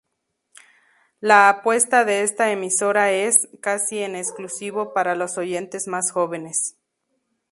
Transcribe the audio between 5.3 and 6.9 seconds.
oyentes más jóvenes.